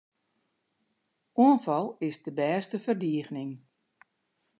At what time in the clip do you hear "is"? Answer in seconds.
2.07-2.17